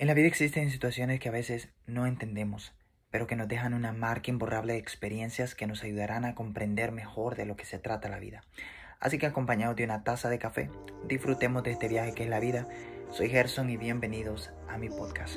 [0.00, 2.72] En la vida existen situaciones que a veces no entendemos,
[3.10, 7.34] pero que nos dejan una marca imborrable de experiencias que nos ayudarán a comprender mejor
[7.34, 8.44] de lo que se trata la vida.
[9.00, 10.70] Así que acompañados de una taza de café,
[11.08, 12.68] disfrutemos de este viaje que es la vida.
[13.10, 15.36] Soy Gerson y bienvenidos a mi podcast.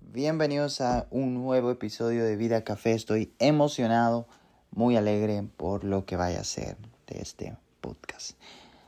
[0.00, 2.94] Bienvenidos a un nuevo episodio de Vida Café.
[2.94, 4.26] Estoy emocionado
[4.74, 8.32] muy alegre por lo que vaya a ser de este podcast.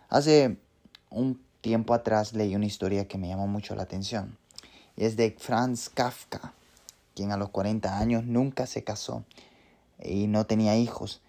[0.08, 0.56] Hace
[1.10, 4.36] un tiempo atrás leí una historia que me llamó mucho la atención.
[4.96, 6.52] Es de Franz Kafka,
[7.14, 9.24] quien a los 40 años nunca se casó
[10.02, 11.20] y no tenía hijos.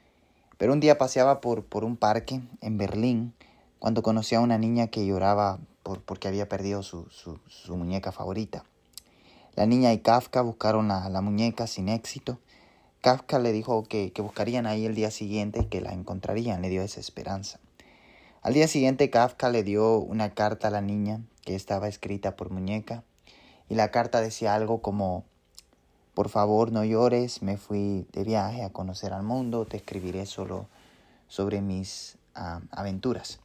[0.57, 3.33] Pero un día paseaba por, por un parque en Berlín
[3.79, 8.63] cuando conoció a una niña que lloraba por, porque había perdido su, su, muñeca favorita.
[9.55, 12.39] La niña y Kafka buscaron a la muñeca sin éxito
[13.07, 16.99] Kafka le dijo que, buscarían ahí el día siguiente, que la encontrarían, le dio esa
[16.99, 17.57] esperanza.
[18.41, 22.49] Al día siguiente Kafka le dio una carta a la niña que estaba escrita por
[22.49, 23.05] muñeca
[23.69, 25.23] y la carta decía algo como
[26.15, 30.67] por favor no llores, me fui de viaje a conocer al mundo, te escribiré solo
[31.29, 33.39] sobre mis ah, aventuras.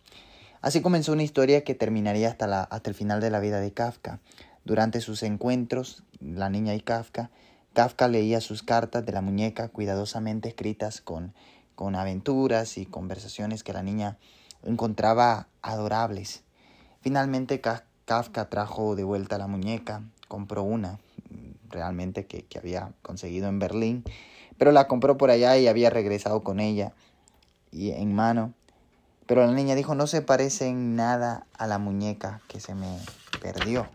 [0.60, 3.70] Así comenzó una historia que terminaría hasta, la, hasta el final de la vida de
[3.70, 4.18] Kafka.
[4.64, 7.30] Durante sus encuentros, la niña y Kafka
[7.74, 11.32] Kafka leía sus cartas de la muñeca cuidadosamente escritas con,
[11.74, 14.18] con aventuras y conversaciones que la niña
[14.62, 16.42] encontraba adorables.
[17.00, 20.98] Finalmente Kafka trajo de vuelta la muñeca, compró una
[21.70, 24.04] realmente que, que había conseguido en Berlín,
[24.58, 26.92] pero la compró por allá y había regresado con ella
[27.70, 28.52] y en mano.
[29.26, 32.98] Pero la niña dijo, no se parece en nada a la muñeca que se me
[33.40, 33.88] perdió.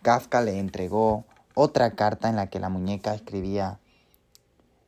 [0.00, 1.26] Kafka le entregó
[1.60, 3.80] otra carta en la que la muñeca escribía,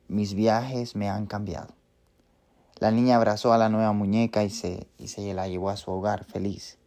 [0.07, 1.73] mis viajes me han cambiado.
[2.79, 5.91] La niña abrazó a la nueva muñeca y se, y se la llevó a su
[5.91, 6.77] hogar feliz.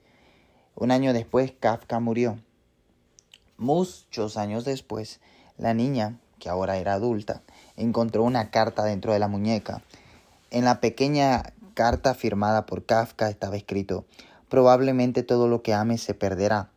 [0.74, 2.38] Un año después, Kafka murió.
[3.58, 5.20] Muchos años después,
[5.59, 7.42] la niña, que ahora era adulta,
[7.76, 9.82] encontró una carta dentro de la muñeca.
[10.50, 14.06] En la pequeña carta firmada por Kafka estaba escrito,
[14.48, 16.70] probablemente todo lo que ames se perderá,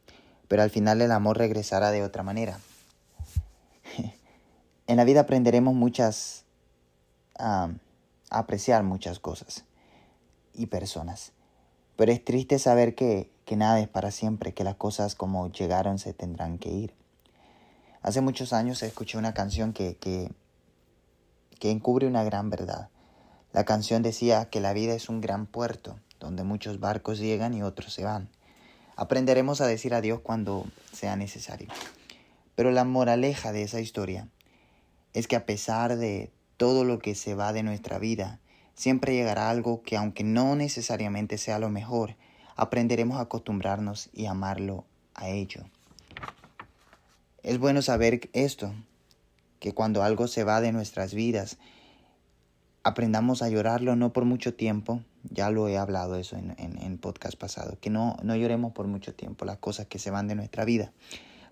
[0.50, 2.60] pero al final el amor regresará de otra manera.
[4.88, 6.46] En la vida aprenderemos muchas,
[7.38, 7.72] a
[8.30, 9.66] apreciar muchas cosas
[10.54, 11.34] y personas.
[11.98, 16.00] Pero es triste saber que, que nada es para siempre, que las cosas como llegaron
[16.00, 16.94] se tendrán que ir.
[18.02, 20.32] Hace muchos años escuché una canción que, que,
[21.60, 22.88] que encubre una gran verdad.
[23.52, 27.62] La canción decía que la vida es un gran puerto, donde muchos barcos llegan y
[27.62, 28.30] otros se van.
[28.96, 31.68] Aprenderemos a decir adiós cuando sea necesario.
[32.56, 34.30] Pero la moraleja de esa historia
[35.14, 38.40] es que a pesar de todo lo que se va de nuestra vida,
[38.76, 42.16] siempre llegará algo que aunque no necesariamente sea lo mejor,
[42.56, 45.64] aprenderemos a acostumbrarnos y amarlo a ello.
[47.44, 48.74] Es bueno saber esto,
[49.60, 51.58] que cuando algo se va de nuestras vidas,
[52.84, 57.38] aprendamos a llorarlo no por mucho tiempo, ya lo he hablado eso en, en, podcast
[57.38, 60.66] pasado, que no, no lloremos por mucho tiempo las cosas que se van de nuestra
[60.66, 60.92] vida,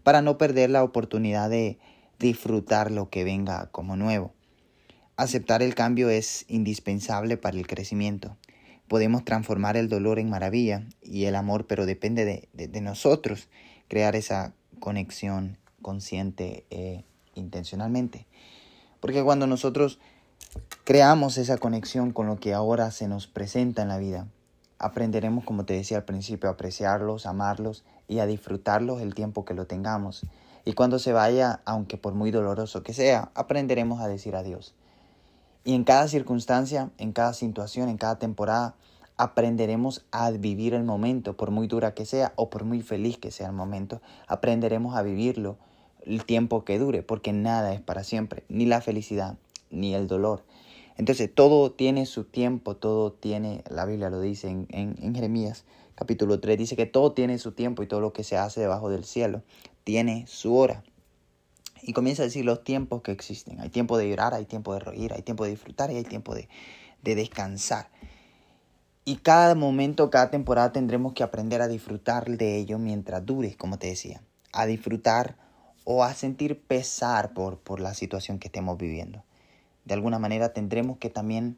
[0.03, 1.77] para no perder la oportunidad de
[2.19, 4.33] disfrutar lo que venga como nuevo.
[5.17, 8.35] Aceptar el cambio es indispensable para el crecimiento.
[8.87, 13.47] Podemos transformar el dolor en maravilla y el amor, pero depende de, nosotros
[13.87, 18.27] crear esa conexión consciente e intencionalmente.
[18.99, 19.99] Porque cuando nosotros
[20.83, 24.27] creamos esa conexión con lo que ahora se nos presenta en la vida,
[24.79, 29.53] aprenderemos, como te decía al principio, a apreciarlos, amarlos y a disfrutarlos el tiempo que
[29.53, 30.25] lo tengamos.
[30.65, 34.73] Y cuando se vaya, aunque por muy doloroso que sea, aprenderemos a decir adiós.
[35.63, 38.75] Y en cada circunstancia, en cada situación, en cada temporada,
[39.15, 43.31] aprenderemos a vivir el momento, por muy dura que sea o por muy feliz que
[43.31, 45.57] sea el momento, aprenderemos a vivirlo
[46.01, 49.37] el tiempo que dure, porque nada es para siempre, ni la felicidad,
[49.69, 50.43] ni el dolor.
[50.97, 56.39] Entonces todo tiene su tiempo, todo tiene, la Biblia lo dice en, en Jeremías capítulo
[56.39, 59.05] 3, dice que todo tiene su tiempo y todo lo que se hace debajo del
[59.05, 59.41] cielo
[59.83, 60.83] tiene su hora.
[61.81, 63.59] Y comienza a decir los tiempos que existen.
[63.61, 66.33] Hay tiempo de llorar, hay tiempo de reír, hay tiempo de disfrutar y hay tiempo
[66.33, 66.49] de,
[67.03, 67.89] de descansar.
[69.05, 73.77] Y cada momento, cada temporada tendremos que aprender a disfrutar de ello mientras dure, como
[73.77, 74.21] te decía.
[74.51, 75.37] A disfrutar
[75.83, 79.23] o a sentir pesar por, por la situación que estemos viviendo.
[79.85, 81.57] De alguna manera tendremos que también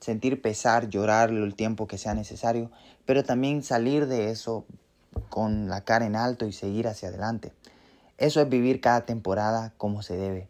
[0.00, 2.70] sentir pesar, llorar el tiempo que sea necesario,
[3.04, 4.64] pero también salir de eso
[5.28, 7.52] con la cara en alto y seguir hacia adelante.
[8.16, 10.48] Eso es vivir cada temporada como se debe.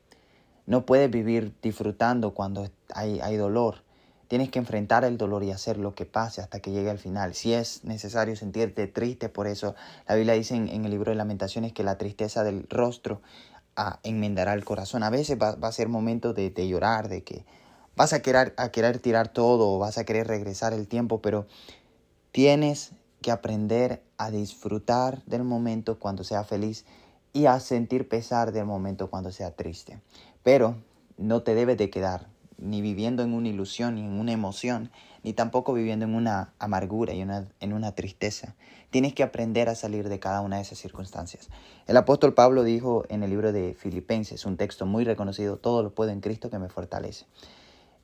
[0.67, 3.83] No puedes vivir disfrutando cuando hay, hay dolor,
[4.29, 7.35] Tienes que enfrentar el dolor y hacer lo que pase hasta que llegue al final.
[7.35, 9.75] Si es necesario sentirte triste por eso,
[10.07, 13.23] la Biblia dice en, el libro de lamentaciones que la tristeza del rostro
[13.75, 15.03] ah, enmendará el corazón.
[15.03, 17.47] A veces va, a ser momento de, llorar, de que
[17.99, 21.47] vas a querer, a querer tirar todo vas a querer regresar el tiempo, pero
[22.31, 26.85] tienes que aprender a disfrutar del momento cuando sea feliz
[27.33, 30.01] y a sentir pesar del momento cuando sea triste.
[30.45, 30.77] Pero
[31.17, 34.93] no te debes de quedar ni viviendo en una ilusión, ni en una emoción,
[35.25, 38.55] ni tampoco viviendo en una amargura y en una tristeza.
[38.91, 41.51] Tienes que aprender a salir de cada una de esas circunstancias.
[41.89, 45.95] El apóstol Pablo dijo en el libro de Filipenses, un texto muy reconocido, todo lo
[45.95, 47.27] puedo en Cristo que me fortalece.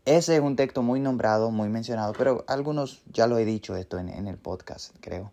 [0.04, 3.98] Ese es un texto muy nombrado, muy mencionado, pero algunos ya lo he dicho esto
[3.98, 5.32] en, el podcast, creo.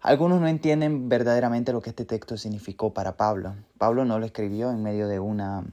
[0.00, 3.56] Algunos no entienden verdaderamente lo que este texto significó para Pablo.
[3.76, 5.64] Pablo no lo escribió en medio de una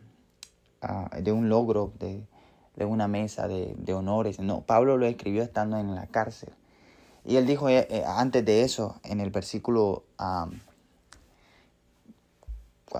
[0.81, 2.25] ah, de un logro, de,
[2.75, 4.39] de una mesa de, de, honores.
[4.39, 6.49] No, Pablo lo escribió estando en la cárcel.
[7.23, 10.05] Y él dijo eh, eh, antes de eso, en el versículo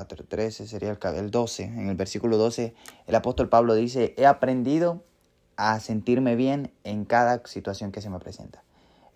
[0.08, 2.74] 4.13, sería el, el 12, en el versículo 12,
[3.08, 5.04] el apóstol Pablo dice, he aprendido
[5.58, 8.64] a sentirme bien en cada situación que se me presenta,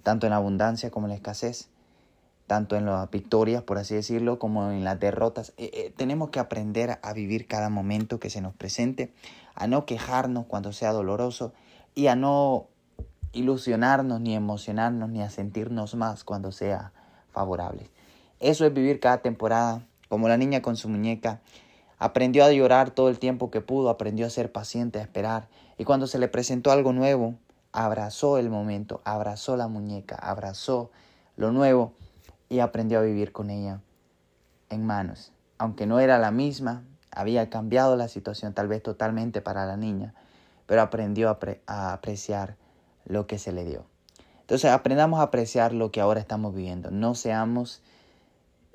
[0.04, 1.70] tanto en la abundancia como en la escasez
[2.48, 5.54] tanto en las victorias, por así decirlo, como en las derrotas.
[5.58, 9.14] Eh, eh, tenemos que aprender a vivir cada momento que se nos presente,
[9.56, 11.54] a no quejarnos cuando sea doloroso
[11.96, 12.68] y a no
[13.34, 16.94] ilusionarnos, ni emocionarnos, ni a sentirnos más cuando sea
[17.32, 17.90] favorable.
[18.40, 21.42] Eso es vivir cada temporada, como la niña con su muñeca.
[21.98, 25.48] Aprendió a llorar todo el tiempo que pudo, aprendió a ser paciente, a esperar.
[25.78, 27.36] Y cuando se le presentó algo nuevo,
[27.72, 30.92] abrazó el momento, abrazó la muñeca, abrazó
[31.36, 31.94] lo nuevo
[32.50, 33.82] y aprendió a vivir con ella
[34.70, 35.32] en manos.
[35.58, 40.14] Aunque no era la misma, había cambiado la situación tal vez totalmente para la niña,
[40.66, 41.30] pero aprendió
[41.68, 42.58] a, apreciar
[43.06, 43.86] lo que se le dio.
[44.42, 46.92] Entonces aprendamos a apreciar lo que ahora estamos viviendo.
[46.92, 47.82] No seamos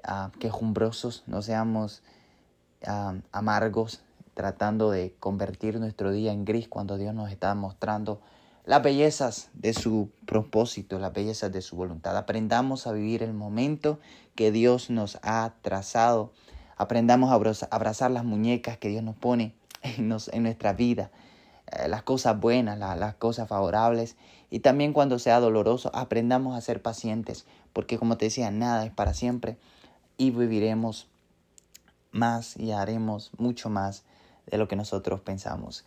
[0.07, 2.03] uh, quejumbrosos, no seamos
[2.87, 4.03] ah, amargos
[4.35, 8.21] tratando de convertir nuestro día en gris cuando Dios nos está mostrando
[8.65, 12.17] las bellezas de su propósito, las bellezas de su voluntad.
[12.17, 13.99] Aprendamos a vivir el momento
[14.35, 16.33] que Dios nos ha trazado.
[16.77, 21.11] Aprendamos a abrazar las muñecas que Dios nos pone en, nuestra vida,
[21.67, 24.17] eh, las cosas buenas, las cosas favorables.
[24.51, 28.93] Y también cuando sea doloroso, aprendamos a ser pacientes, porque como te decía, nada es
[28.93, 29.59] para siempre
[30.21, 31.09] y viviremos
[32.13, 34.03] más y haremos mucho más
[34.45, 35.87] de lo que nosotros pensamos.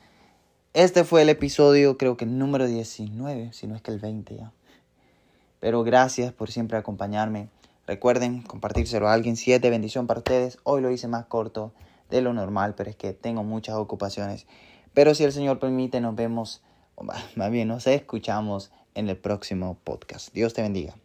[0.73, 4.35] Este fue el episodio, creo que el número 19, si no es que el 20
[4.35, 4.51] ya.
[5.59, 7.49] Pero gracias por siempre acompañarme.
[7.85, 10.57] Recuerden compartírselo a alguien si es de bendición para ustedes.
[10.63, 11.71] Hoy lo hice más corto
[12.09, 14.47] de lo normal, pero es que tengo muchas ocupaciones.
[14.95, 16.63] Pero si el Señor permite, nos vemos,
[17.35, 20.33] más bien nos escuchamos en el próximo podcast.
[20.33, 20.95] Dios te bendiga.